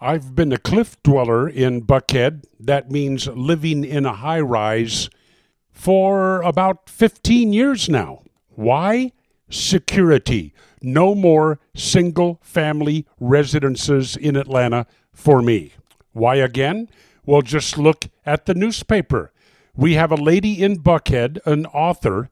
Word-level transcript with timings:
I've 0.00 0.36
been 0.36 0.52
a 0.52 0.58
cliff 0.58 0.96
dweller 1.02 1.48
in 1.48 1.82
Buckhead. 1.82 2.44
That 2.60 2.88
means 2.88 3.26
living 3.26 3.84
in 3.84 4.06
a 4.06 4.14
high 4.14 4.40
rise 4.40 5.10
for 5.72 6.40
about 6.42 6.88
15 6.88 7.52
years 7.52 7.88
now. 7.88 8.22
Why? 8.50 9.10
Security. 9.50 10.54
No 10.80 11.16
more 11.16 11.58
single 11.74 12.38
family 12.44 13.06
residences 13.18 14.16
in 14.16 14.36
Atlanta 14.36 14.86
for 15.12 15.42
me. 15.42 15.72
Why 16.12 16.36
again? 16.36 16.88
Well, 17.26 17.42
just 17.42 17.76
look 17.76 18.06
at 18.24 18.46
the 18.46 18.54
newspaper. 18.54 19.32
We 19.74 19.94
have 19.94 20.12
a 20.12 20.16
lady 20.16 20.62
in 20.62 20.78
Buckhead, 20.78 21.44
an 21.44 21.66
author, 21.66 22.30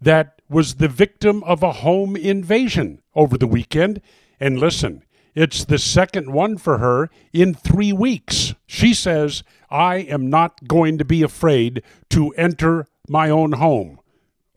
that 0.00 0.40
was 0.48 0.76
the 0.76 0.88
victim 0.88 1.44
of 1.44 1.62
a 1.62 1.72
home 1.72 2.16
invasion 2.16 3.02
over 3.14 3.36
the 3.36 3.46
weekend. 3.46 4.00
And 4.40 4.58
listen, 4.58 5.04
it's 5.34 5.64
the 5.64 5.78
second 5.78 6.32
one 6.32 6.58
for 6.58 6.78
her 6.78 7.10
in 7.32 7.54
three 7.54 7.92
weeks. 7.92 8.54
She 8.66 8.92
says, 8.92 9.42
I 9.70 9.96
am 9.96 10.28
not 10.28 10.68
going 10.68 10.98
to 10.98 11.04
be 11.04 11.22
afraid 11.22 11.82
to 12.10 12.30
enter 12.30 12.86
my 13.08 13.30
own 13.30 13.52
home. 13.52 14.00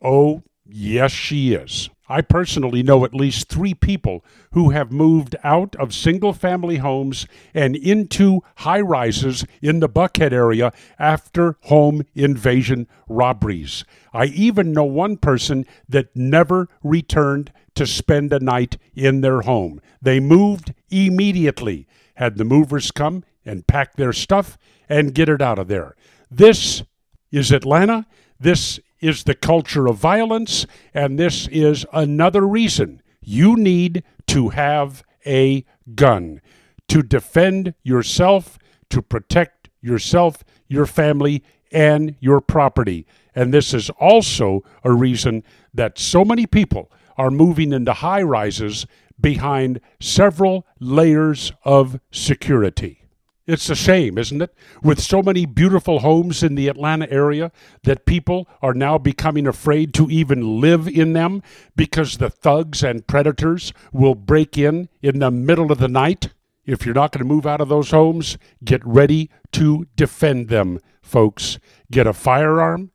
Oh, 0.02 0.42
yes, 0.66 1.12
she 1.12 1.54
is. 1.54 1.88
I 2.08 2.20
personally 2.20 2.82
know 2.82 3.04
at 3.04 3.14
least 3.14 3.48
three 3.48 3.74
people 3.74 4.24
who 4.52 4.70
have 4.70 4.92
moved 4.92 5.34
out 5.42 5.74
of 5.76 5.92
single 5.92 6.32
family 6.32 6.76
homes 6.76 7.26
and 7.52 7.74
into 7.74 8.42
high 8.56 8.80
rises 8.80 9.44
in 9.60 9.80
the 9.80 9.88
Buckhead 9.88 10.32
area 10.32 10.72
after 10.98 11.56
home 11.62 12.02
invasion 12.14 12.86
robberies. 13.08 13.84
I 14.12 14.26
even 14.26 14.72
know 14.72 14.84
one 14.84 15.16
person 15.16 15.66
that 15.88 16.14
never 16.14 16.68
returned 16.84 17.52
to 17.74 17.86
spend 17.86 18.32
a 18.32 18.40
night 18.40 18.78
in 18.94 19.20
their 19.20 19.42
home. 19.42 19.80
They 20.00 20.20
moved 20.20 20.72
immediately, 20.90 21.86
had 22.14 22.36
the 22.36 22.44
movers 22.44 22.90
come 22.90 23.24
and 23.44 23.66
pack 23.66 23.96
their 23.96 24.12
stuff 24.12 24.58
and 24.88 25.14
get 25.14 25.28
it 25.28 25.42
out 25.42 25.58
of 25.58 25.68
there. 25.68 25.96
This 26.30 26.82
is 27.30 27.52
Atlanta. 27.52 28.06
This 28.38 28.80
is 29.00 29.24
the 29.24 29.34
culture 29.34 29.86
of 29.86 29.96
violence, 29.96 30.66
and 30.94 31.18
this 31.18 31.46
is 31.48 31.84
another 31.92 32.46
reason 32.46 33.02
you 33.20 33.56
need 33.56 34.02
to 34.26 34.50
have 34.50 35.04
a 35.26 35.64
gun 35.94 36.40
to 36.88 37.02
defend 37.02 37.74
yourself, 37.82 38.58
to 38.90 39.02
protect 39.02 39.68
yourself, 39.80 40.44
your 40.68 40.86
family, 40.86 41.42
and 41.72 42.14
your 42.20 42.40
property. 42.40 43.06
And 43.34 43.52
this 43.52 43.74
is 43.74 43.90
also 43.90 44.64
a 44.82 44.92
reason 44.92 45.42
that 45.74 45.98
so 45.98 46.24
many 46.24 46.46
people 46.46 46.90
are 47.18 47.30
moving 47.30 47.72
into 47.72 47.92
high 47.92 48.22
rises 48.22 48.86
behind 49.20 49.80
several 50.00 50.66
layers 50.80 51.52
of 51.64 52.00
security. 52.10 53.06
It's 53.46 53.70
a 53.70 53.76
shame, 53.76 54.18
isn't 54.18 54.42
it? 54.42 54.52
With 54.82 55.00
so 55.00 55.22
many 55.22 55.46
beautiful 55.46 56.00
homes 56.00 56.42
in 56.42 56.56
the 56.56 56.66
Atlanta 56.66 57.08
area 57.12 57.52
that 57.84 58.04
people 58.04 58.48
are 58.60 58.74
now 58.74 58.98
becoming 58.98 59.46
afraid 59.46 59.94
to 59.94 60.10
even 60.10 60.60
live 60.60 60.88
in 60.88 61.12
them 61.12 61.42
because 61.76 62.16
the 62.16 62.28
thugs 62.28 62.82
and 62.82 63.06
predators 63.06 63.72
will 63.92 64.16
break 64.16 64.58
in 64.58 64.88
in 65.00 65.20
the 65.20 65.30
middle 65.30 65.70
of 65.70 65.78
the 65.78 65.86
night. 65.86 66.30
If 66.64 66.84
you're 66.84 66.94
not 66.96 67.12
going 67.12 67.24
to 67.24 67.32
move 67.32 67.46
out 67.46 67.60
of 67.60 67.68
those 67.68 67.92
homes, 67.92 68.36
get 68.64 68.84
ready 68.84 69.30
to 69.52 69.86
defend 69.94 70.48
them, 70.48 70.80
folks. 71.00 71.60
Get 71.92 72.08
a 72.08 72.12
firearm, 72.12 72.90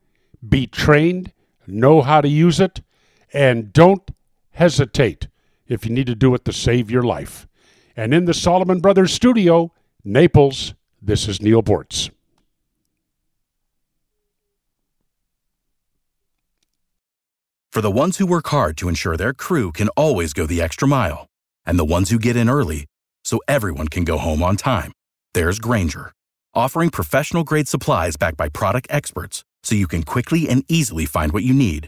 be 0.47 0.67
trained, 0.67 1.31
know 1.65 2.01
how 2.01 2.19
to 2.19 2.27
use 2.27 2.59
it, 2.59 2.81
and 3.31 3.71
don't 3.71 4.11
hesitate 4.51 5.27
if 5.71 5.85
you 5.85 5.91
need 5.91 6.07
to 6.07 6.15
do 6.15 6.35
it 6.35 6.43
to 6.45 6.51
save 6.51 6.91
your 6.91 7.03
life. 7.03 7.47
And 7.95 8.13
in 8.13 8.25
the 8.25 8.33
Solomon 8.33 8.81
Brothers 8.81 9.13
studio, 9.13 9.71
Naples, 10.03 10.73
this 11.01 11.27
is 11.27 11.41
Neal 11.41 11.63
Boortz. 11.63 12.09
For 17.71 17.79
the 17.79 17.89
ones 17.89 18.17
who 18.17 18.25
work 18.25 18.47
hard 18.47 18.75
to 18.77 18.89
ensure 18.89 19.15
their 19.15 19.33
crew 19.33 19.71
can 19.71 19.87
always 19.89 20.33
go 20.33 20.45
the 20.45 20.61
extra 20.61 20.87
mile, 20.87 21.27
and 21.65 21.79
the 21.79 21.85
ones 21.85 22.09
who 22.09 22.19
get 22.19 22.35
in 22.35 22.49
early 22.49 22.85
so 23.23 23.39
everyone 23.47 23.87
can 23.87 24.03
go 24.03 24.17
home 24.17 24.43
on 24.43 24.57
time, 24.57 24.91
there's 25.33 25.57
Grainger, 25.57 26.11
offering 26.53 26.89
professional 26.89 27.45
grade 27.45 27.69
supplies 27.69 28.17
backed 28.17 28.35
by 28.35 28.49
product 28.49 28.87
experts 28.89 29.45
so 29.63 29.75
you 29.75 29.87
can 29.87 30.03
quickly 30.03 30.49
and 30.49 30.65
easily 30.67 31.05
find 31.05 31.31
what 31.31 31.43
you 31.43 31.53
need. 31.53 31.87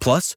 Plus, 0.00 0.36